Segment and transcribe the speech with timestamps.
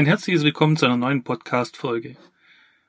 [0.00, 2.16] Ein herzliches Willkommen zu einer neuen Podcast-Folge.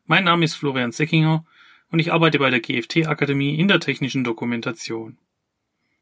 [0.05, 1.45] Mein Name ist Florian Seckinger
[1.91, 5.17] und ich arbeite bei der GFT Akademie in der technischen Dokumentation.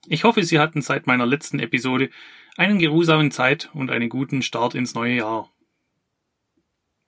[0.05, 2.11] Ich hoffe, Sie hatten seit meiner letzten Episode
[2.57, 5.51] einen geruhsamen Zeit und einen guten Start ins neue Jahr.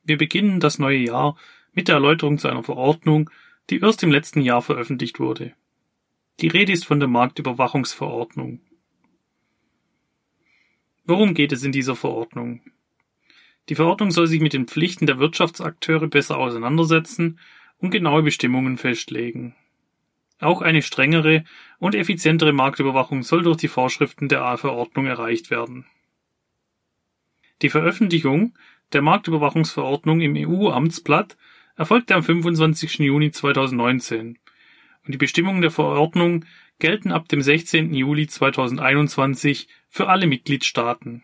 [0.04, 1.38] Wir beginnen das neue Jahr
[1.72, 3.30] mit der Erläuterung zu einer Verordnung,
[3.70, 5.54] die erst im letzten Jahr veröffentlicht wurde.
[6.40, 8.62] Die Rede ist von der Marktüberwachungsverordnung.
[11.06, 12.62] Worum geht es in dieser Verordnung?
[13.70, 17.40] Die Verordnung soll sich mit den Pflichten der Wirtschaftsakteure besser auseinandersetzen
[17.78, 19.56] und genaue Bestimmungen festlegen.
[20.40, 21.44] Auch eine strengere
[21.78, 25.86] und effizientere Marktüberwachung soll durch die Vorschriften der A-Verordnung erreicht werden.
[27.62, 28.58] Die Veröffentlichung
[28.92, 31.38] der Marktüberwachungsverordnung im EU-Amtsblatt
[31.76, 33.00] erfolgte am 25.
[33.00, 34.40] Juni 2019
[35.06, 36.46] und die Bestimmungen der Verordnung
[36.80, 37.94] gelten ab dem 16.
[37.94, 41.24] Juli 2021 für alle Mitgliedstaaten.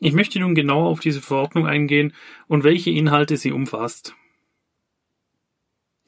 [0.00, 2.14] Ich möchte nun genauer auf diese Verordnung eingehen
[2.48, 4.14] und welche Inhalte sie umfasst.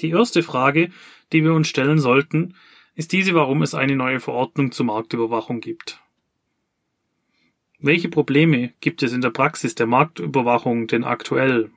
[0.01, 0.91] Die erste Frage,
[1.33, 2.55] die wir uns stellen sollten,
[2.95, 6.01] ist diese, warum es eine neue Verordnung zur Marktüberwachung gibt.
[7.79, 11.71] Welche Probleme gibt es in der Praxis der Marktüberwachung denn aktuell?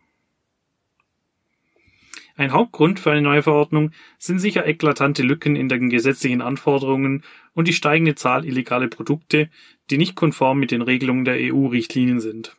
[2.37, 7.67] Ein Hauptgrund für eine neue Verordnung sind sicher eklatante Lücken in den gesetzlichen Anforderungen und
[7.67, 9.49] die steigende Zahl illegaler Produkte,
[9.89, 12.57] die nicht konform mit den Regelungen der EU-Richtlinien sind.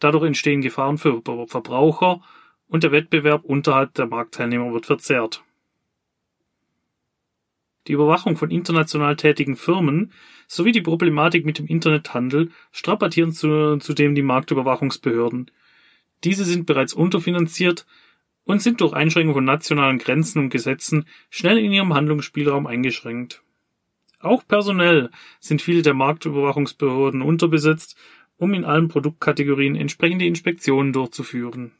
[0.00, 2.20] Dadurch entstehen Gefahren für Verbraucher
[2.66, 5.44] und der Wettbewerb unterhalb der Marktteilnehmer wird verzerrt.
[7.86, 10.12] Die Überwachung von international tätigen Firmen
[10.48, 15.50] sowie die Problematik mit dem Internethandel strapazieren zudem die Marktüberwachungsbehörden.
[16.24, 17.86] Diese sind bereits unterfinanziert,
[18.48, 23.42] und sind durch Einschränkung von nationalen Grenzen und Gesetzen schnell in ihrem Handlungsspielraum eingeschränkt.
[24.20, 27.94] Auch personell sind viele der Marktüberwachungsbehörden unterbesetzt,
[28.38, 31.72] um in allen Produktkategorien entsprechende Inspektionen durchzuführen.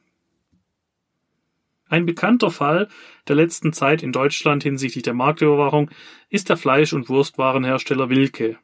[1.87, 2.89] Ein bekannter Fall
[3.29, 5.91] der letzten Zeit in Deutschland hinsichtlich der Marktüberwachung
[6.29, 8.59] ist der Fleisch- und Wurstwarenhersteller Wilke.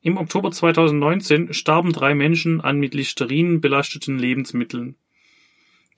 [0.00, 4.96] Im Oktober 2019 starben drei Menschen an mit Listerin belasteten Lebensmitteln.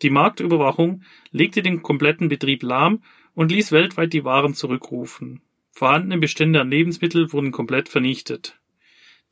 [0.02, 3.02] Die Marktüberwachung legte den kompletten Betrieb lahm
[3.34, 5.42] und ließ weltweit die Waren zurückrufen.
[5.70, 8.58] Vorhandene Bestände an Lebensmitteln wurden komplett vernichtet.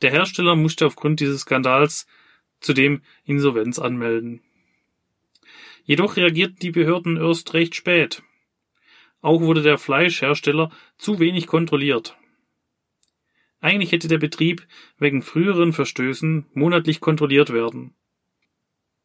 [0.03, 2.06] Der Hersteller musste aufgrund dieses Skandals
[2.60, 4.43] zudem Insolvenz anmelden.
[5.84, 8.22] Jedoch reagierten die Behörden erst recht spät.
[9.21, 12.16] Auch wurde der Fleischhersteller zu wenig kontrolliert.
[13.60, 14.66] Eigentlich hätte der Betrieb
[14.99, 17.94] wegen früheren Verstößen monatlich kontrolliert werden.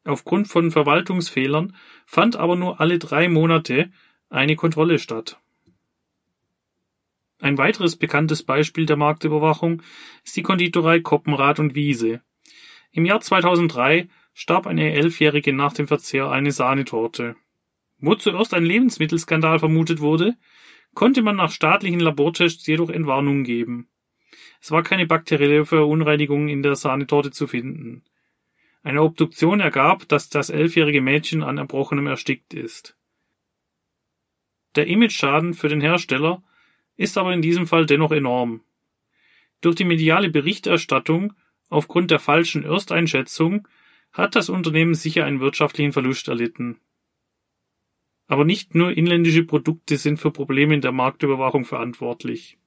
[0.04, 1.76] Aufgrund von Verwaltungsfehlern
[2.06, 3.92] fand aber nur alle drei Monate
[4.30, 5.40] eine Kontrolle statt.
[7.40, 9.82] Ein weiteres bekanntes Beispiel der Marktüberwachung
[10.24, 12.22] ist die Konditorei Koppenrad und Wiese.
[12.92, 17.36] Im Jahr 2003 starb eine Elfjährige nach dem Verzehr eine Sahnetorte.
[18.00, 20.36] Wo zuerst ein Lebensmittelskandal vermutet wurde,
[20.94, 23.88] konnte man nach staatlichen Labortests jedoch Entwarnung geben.
[24.60, 28.04] Es war keine bakterielle Verunreinigung in der Sahnetorte zu finden.
[28.84, 32.97] Eine Obduktion ergab, dass das elfjährige Mädchen an Erbrochenem erstickt ist.
[34.75, 36.42] Der Imageschaden für den Hersteller
[36.97, 38.62] ist aber in diesem Fall dennoch enorm.
[39.59, 41.34] Durch die mediale Berichterstattung
[41.70, 43.68] aufgrund der falschen Ersteinschätzung
[44.12, 46.80] hat das Unternehmen sicher einen wirtschaftlichen Verlust erlitten.
[48.28, 52.58] Aber nicht nur inländische Produkte sind für Probleme in der Marktüberwachung verantwortlich.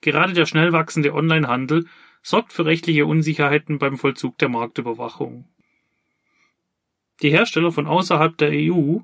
[0.00, 1.86] Gerade der schnell wachsende Onlinehandel
[2.26, 5.44] sorgt für rechtliche Unsicherheiten beim Vollzug der Marktüberwachung.
[7.22, 8.98] Die Hersteller von außerhalb der EU,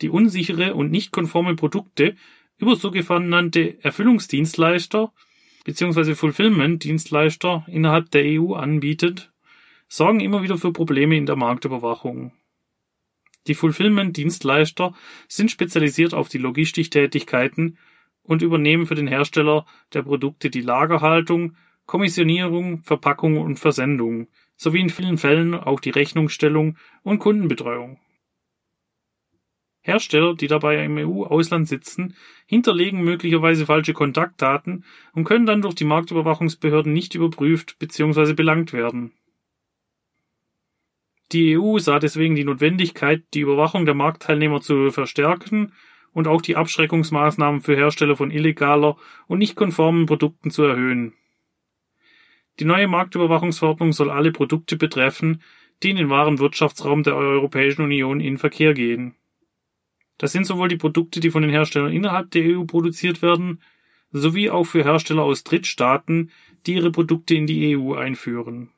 [0.00, 2.14] die unsichere und nicht konforme Produkte
[2.56, 5.12] über sogenannte Erfüllungsdienstleister
[5.64, 6.14] bzw.
[6.14, 9.32] Fulfillment-Dienstleister innerhalb der EU anbietet,
[9.88, 12.30] sorgen immer wieder für Probleme in der Marktüberwachung.
[13.48, 14.94] Die Fulfillment-Dienstleister
[15.26, 17.76] sind spezialisiert auf die Logistiktätigkeiten
[18.22, 21.56] und übernehmen für den Hersteller der Produkte die Lagerhaltung,
[21.88, 27.98] Kommissionierung, Verpackung und Versendung sowie in vielen Fällen auch die Rechnungsstellung und Kundenbetreuung.
[29.80, 32.14] Hersteller, die dabei im EU-Ausland sitzen,
[32.44, 38.34] hinterlegen möglicherweise falsche Kontaktdaten und können dann durch die Marktüberwachungsbehörden nicht überprüft bzw.
[38.34, 39.12] belangt werden.
[41.32, 45.72] Die EU sah deswegen die Notwendigkeit, die Überwachung der Marktteilnehmer zu verstärken
[46.12, 51.14] und auch die Abschreckungsmaßnahmen für Hersteller von illegaler und nicht konformen Produkten zu erhöhen.
[52.60, 55.42] Die neue Marktüberwachungsverordnung soll alle Produkte betreffen,
[55.82, 59.14] die in den wahren Wirtschaftsraum der Europäischen Union in Verkehr gehen.
[60.18, 63.62] Das sind sowohl die Produkte, die von den Herstellern innerhalb der EU produziert werden,
[64.10, 66.32] sowie auch für Hersteller aus Drittstaaten,
[66.66, 68.70] die ihre Produkte in die EU einführen.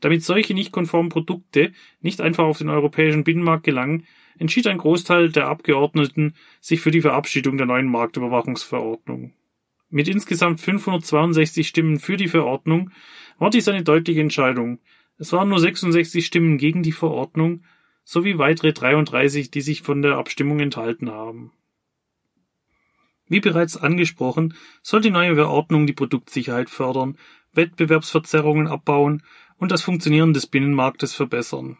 [0.00, 4.06] Damit solche nicht konformen Produkte nicht einfach auf den europäischen Binnenmarkt gelangen,
[4.38, 9.32] entschied ein Großteil der Abgeordneten sich für die Verabschiedung der neuen Marktüberwachungsverordnung.
[9.90, 12.90] Mit insgesamt 562 Stimmen für die Verordnung
[13.38, 14.78] war dies eine deutliche Entscheidung.
[15.18, 17.64] Es waren nur 66 Stimmen gegen die Verordnung
[18.04, 21.52] sowie weitere 33, die sich von der Abstimmung enthalten haben.
[23.26, 27.18] Wie bereits angesprochen, soll die neue Verordnung die Produktsicherheit fördern,
[27.52, 29.22] Wettbewerbsverzerrungen abbauen
[29.56, 31.78] und das Funktionieren des Binnenmarktes verbessern.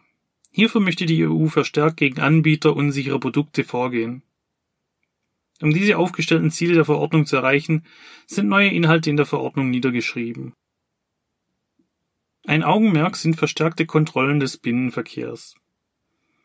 [0.51, 4.23] Hierfür möchte die EU verstärkt gegen Anbieter unsicherer Produkte vorgehen.
[5.61, 7.85] Um diese aufgestellten Ziele der Verordnung zu erreichen,
[8.25, 10.53] sind neue Inhalte in der Verordnung niedergeschrieben.
[12.45, 15.55] Ein Augenmerk sind verstärkte Kontrollen des Binnenverkehrs.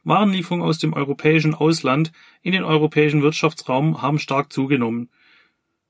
[0.05, 5.11] Warenlieferungen aus dem europäischen Ausland in den europäischen Wirtschaftsraum haben stark zugenommen.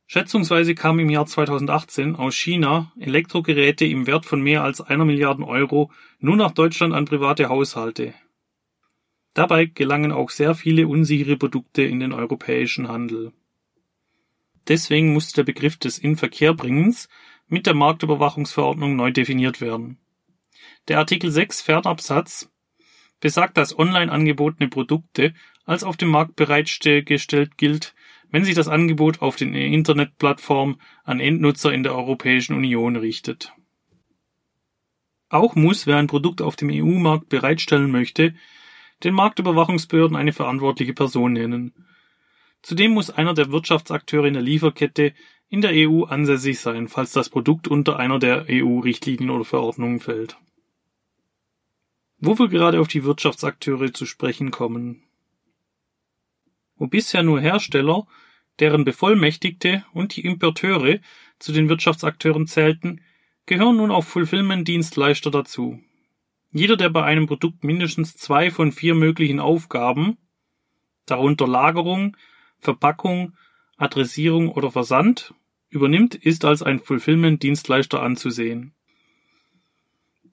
[0.07, 5.45] Schätzungsweise kamen im Jahr 2018 aus China Elektrogeräte im Wert von mehr als einer Milliarde
[5.45, 5.91] Euro
[6.21, 8.15] nur nach Deutschland an private Haushalte.
[9.37, 13.35] Dabei gelangen auch sehr viele unsichere Produkte in den europäischen Handel.
[14.67, 17.11] Deswegen muss der Begriff des Inverkehrbringens
[17.47, 19.99] mit der Marktüberwachungsverordnung neu definiert werden.
[20.89, 22.51] Der Artikel 6 Fernabsatz
[23.21, 25.35] besagt, dass online angebotene Produkte
[25.67, 27.95] als auf dem Markt bereitgestellt gilt,
[28.31, 33.53] wenn sich das Angebot auf den Internetplattform an Endnutzer in der Europäischen Union richtet.
[35.29, 38.35] Auch muss, wer ein Produkt auf dem EU-Markt bereitstellen möchte,
[39.05, 41.73] den Marktüberwachungsbehörden eine verantwortliche Person nennen.
[42.63, 45.15] Zudem muss einer der Wirtschaftsakteure in der Lieferkette
[45.49, 50.37] in der EU ansässig sein, falls das Produkt unter einer der EU-Richtlinien oder Verordnungen fällt.
[52.19, 55.03] Wo wir gerade auf die Wirtschaftsakteure zu sprechen kommen.
[56.77, 58.07] Wo bisher nur Hersteller,
[58.59, 60.99] deren Bevollmächtigte und die Importeure
[61.39, 63.03] zu den Wirtschaftsakteuren zählten,
[63.45, 65.81] gehören nun auch Fulfillment-Dienstleister dazu.
[66.51, 70.17] Jeder, der bei einem Produkt mindestens zwei von vier möglichen Aufgaben,
[71.05, 72.17] darunter Lagerung,
[72.59, 73.35] Verpackung,
[73.77, 75.35] Adressierung oder Versand,
[75.69, 78.75] übernimmt, ist als ein Fulfillment-Dienstleister anzusehen.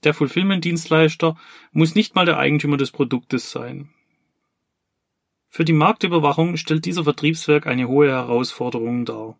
[0.04, 1.38] Der Fulfillment-Dienstleister
[1.72, 3.90] muss nicht mal der Eigentümer des Produktes sein.
[5.50, 9.38] Für die Marktüberwachung stellt dieser Vertriebswerk eine hohe Herausforderung dar.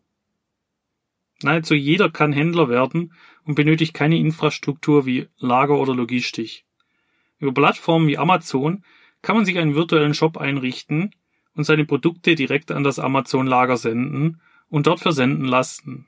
[1.42, 3.14] Nahezu jeder kann Händler werden
[3.44, 6.66] und benötigt keine Infrastruktur wie Lager oder Logistik.
[7.40, 8.84] Über Plattformen wie Amazon
[9.22, 11.16] kann man sich einen virtuellen Shop einrichten
[11.56, 16.08] und seine Produkte direkt an das Amazon-Lager senden und dort versenden lassen.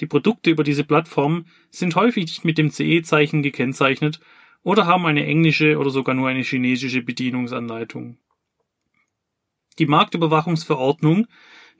[0.00, 4.20] Die Produkte über diese Plattform sind häufig nicht mit dem CE-Zeichen gekennzeichnet
[4.62, 8.18] oder haben eine englische oder sogar nur eine chinesische Bedienungsanleitung.
[9.78, 11.26] Die Marktüberwachungsverordnung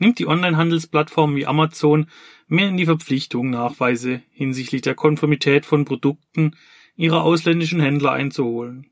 [0.01, 2.07] nimmt die Onlinehandelsplattformen wie Amazon
[2.49, 6.57] mehr in die Verpflichtung, Nachweise hinsichtlich der Konformität von Produkten
[6.97, 8.91] ihrer ausländischen Händler einzuholen.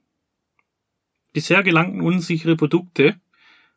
[1.32, 3.20] Bisher gelangten unsichere Produkte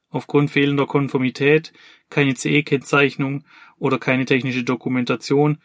[0.10, 1.74] aufgrund fehlender Konformität,
[2.10, 3.46] keine CE-Kennzeichnung
[3.78, 5.58] oder keine technische Dokumentation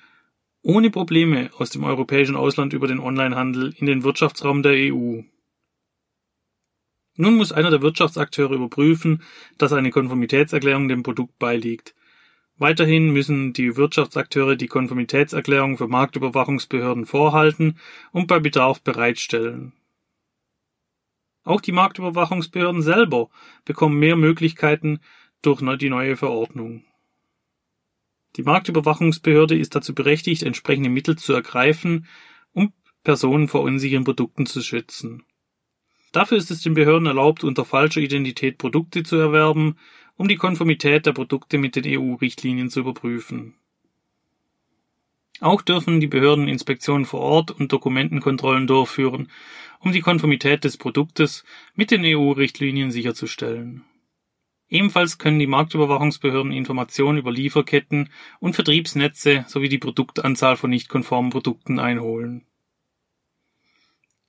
[0.62, 5.22] ohne Probleme aus dem europäischen Ausland über den Onlinehandel in den Wirtschaftsraum der EU.
[7.16, 9.22] Nun muss einer der Wirtschaftsakteure überprüfen,
[9.58, 11.94] dass eine Konformitätserklärung dem Produkt beiliegt.
[12.58, 17.78] Weiterhin müssen die Wirtschaftsakteure die Konformitätserklärung für Marktüberwachungsbehörden vorhalten
[18.12, 19.72] und bei Bedarf bereitstellen.
[21.44, 23.28] Auch die Marktüberwachungsbehörden selber
[23.64, 25.00] bekommen mehr Möglichkeiten
[25.42, 26.84] durch die neue Verordnung.
[28.36, 32.06] Die Marktüberwachungsbehörde ist dazu berechtigt, entsprechende Mittel zu ergreifen,
[32.52, 32.72] um
[33.04, 35.24] Personen vor unsicheren Produkten zu schützen.
[36.16, 39.76] Dafür ist es den Behörden erlaubt, unter falscher Identität Produkte zu erwerben,
[40.16, 43.52] um die Konformität der Produkte mit den EU-Richtlinien zu überprüfen.
[45.40, 49.30] Auch dürfen die Behörden Inspektionen vor Ort und Dokumentenkontrollen durchführen,
[49.78, 51.44] um die Konformität des Produktes
[51.74, 53.84] mit den EU-Richtlinien sicherzustellen.
[54.70, 58.08] Ebenfalls können die Marktüberwachungsbehörden Informationen über Lieferketten
[58.40, 62.46] und Vertriebsnetze sowie die Produktanzahl von nicht konformen Produkten einholen.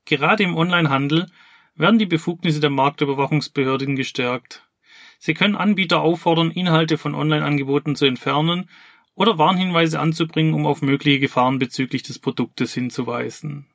[0.03, 1.27] Gerade im Onlinehandel
[1.77, 4.67] werden die Befugnisse der Marktüberwachungsbehörden gestärkt.
[5.19, 8.69] Sie können Anbieter auffordern, Inhalte von Online-Angeboten zu entfernen
[9.15, 13.67] oder Warnhinweise anzubringen, um auf mögliche Gefahren bezüglich des Produktes hinzuweisen.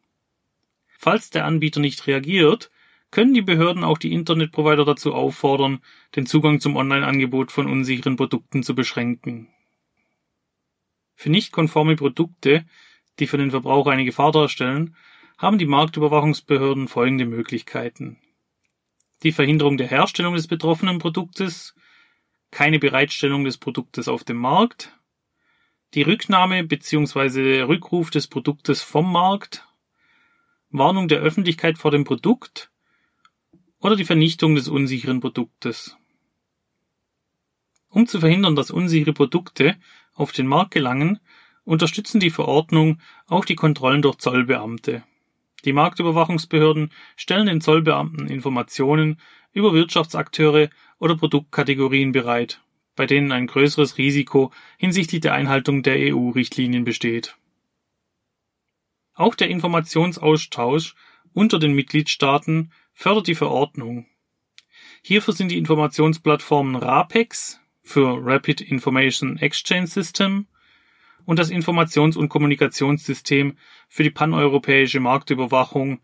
[0.99, 2.71] Falls der Anbieter nicht reagiert,
[3.11, 5.81] können die Behörden auch die Internetprovider dazu auffordern,
[6.17, 9.49] den Zugang zum Online-Angebot von unsicheren Produkten zu beschränken.
[11.15, 12.65] Für nicht konforme Produkte,
[13.19, 14.97] die für den Verbraucher eine Gefahr darstellen,
[15.39, 18.19] haben die Marktüberwachungsbehörden folgende Möglichkeiten.
[19.23, 21.75] Die Verhinderung der Herstellung des betroffenen Produktes,
[22.51, 24.97] keine Bereitstellung des Produktes auf dem Markt,
[25.95, 27.63] die Rücknahme bzw.
[27.63, 29.67] Rückruf des Produktes vom Markt,
[30.71, 32.71] Warnung der Öffentlichkeit vor dem Produkt
[33.79, 35.97] oder die Vernichtung des unsicheren Produktes.
[37.89, 39.77] Um zu verhindern, dass unsichere Produkte
[40.15, 41.21] auf den Markt gelangen,
[41.65, 45.05] unterstützen die Verordnung auch die Kontrollen durch Zollbeamte.
[45.65, 49.21] Die Marktüberwachungsbehörden stellen den Zollbeamten Informationen
[49.53, 52.61] über Wirtschaftsakteure oder Produktkategorien bereit,
[52.97, 57.37] bei denen ein größeres Risiko hinsichtlich der Einhaltung der EU-Richtlinien besteht.
[59.15, 60.95] Auch der Informationsaustausch
[61.33, 64.07] unter den Mitgliedstaaten fördert die Verordnung.
[65.03, 70.47] Hierfür sind die Informationsplattformen RAPEX für Rapid Information Exchange System
[71.25, 73.57] und das Informations- und Kommunikationssystem
[73.89, 76.01] für die paneuropäische Marktüberwachung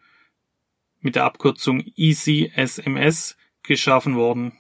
[1.01, 4.53] mit der Abkürzung ECSMS geschaffen worden.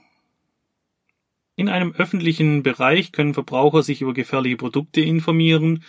[1.56, 5.82] In einem öffentlichen Bereich können Verbraucher sich über gefährliche Produkte informieren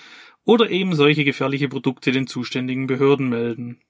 [0.44, 3.82] oder eben solche gefährliche Produkte den zuständigen Behörden melden.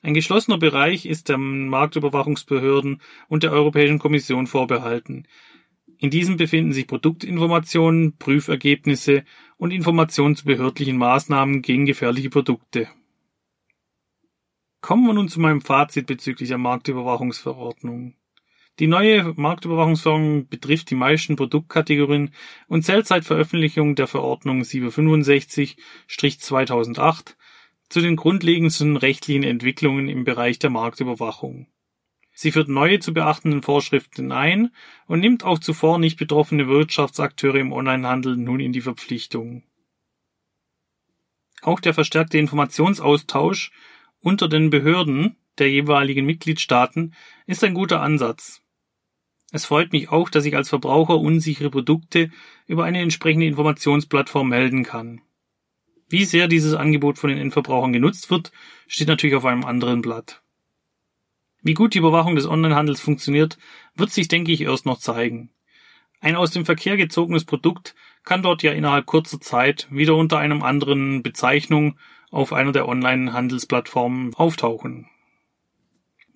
[0.00, 5.26] Ein geschlossener Bereich ist den Marktüberwachungsbehörden und der Europäischen Kommission vorbehalten.
[5.98, 9.24] In diesem befinden sich Produktinformationen, Prüfergebnisse
[9.62, 12.88] und Informationen zu behördlichen Maßnahmen gegen gefährliche Produkte.
[14.80, 18.16] Kommen wir nun zu meinem Fazit bezüglich der Marktüberwachungsverordnung.
[18.80, 22.32] Die neue Marktüberwachungsverordnung betrifft die meisten Produktkategorien
[22.66, 27.36] und zählt seit Veröffentlichung der Verordnung 765-2008
[27.88, 31.68] zu den grundlegendsten rechtlichen Entwicklungen im Bereich der Marktüberwachung.
[32.32, 34.72] Sie führt neue zu beachtenden Vorschriften ein
[35.06, 39.64] und nimmt auch zuvor nicht betroffene Wirtschaftsakteure im Onlinehandel nun in die Verpflichtung.
[41.60, 43.70] Auch der verstärkte Informationsaustausch
[44.20, 47.14] unter den Behörden der jeweiligen Mitgliedstaaten
[47.46, 48.62] ist ein guter Ansatz.
[49.52, 52.30] Es freut mich auch, dass ich als Verbraucher unsichere Produkte
[52.66, 55.20] über eine entsprechende Informationsplattform melden kann.
[56.08, 58.50] Wie sehr dieses Angebot von den Endverbrauchern genutzt wird,
[58.86, 60.41] steht natürlich auf einem anderen Blatt.
[61.62, 63.56] Wie gut die Überwachung des Onlinehandels funktioniert,
[63.94, 65.50] wird sich, denke ich, erst noch zeigen.
[66.20, 70.62] Ein aus dem Verkehr gezogenes Produkt kann dort ja innerhalb kurzer Zeit wieder unter einem
[70.62, 71.98] anderen Bezeichnung
[72.30, 75.08] auf einer der Online-Handelsplattformen auftauchen.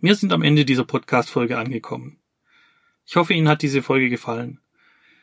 [0.00, 2.18] Wir sind am Ende dieser Podcast-Folge angekommen.
[3.04, 4.60] Ich hoffe, Ihnen hat diese Folge gefallen.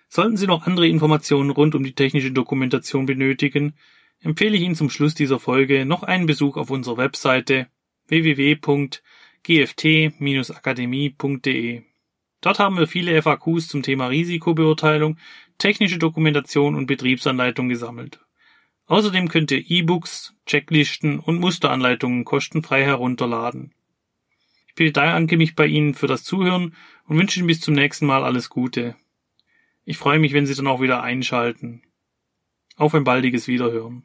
[0.10, 3.76] Sollten Sie noch andere Informationen rund um die technische Dokumentation benötigen,
[4.20, 7.68] empfehle ich Ihnen zum Schluss dieser Folge noch einen Besuch auf unserer Webseite
[8.08, 8.56] www
[9.44, 11.82] gft-akademie.de.
[12.42, 15.18] Dort haben wir viele FAQs zum Thema Risikobeurteilung,
[15.58, 18.20] technische Dokumentation und Betriebsanleitung gesammelt.
[18.86, 23.74] Außerdem könnt ihr E-Books, Checklisten und Musteranleitungen kostenfrei herunterladen.
[24.68, 26.76] Ich bedanke mich bei Ihnen für das Zuhören
[27.08, 28.96] und wünsche Ihnen bis zum nächsten Mal alles Gute.
[29.86, 31.82] Ich freue mich, wenn Sie dann auch wieder einschalten.
[32.76, 34.04] Auf ein baldiges Wiederhören.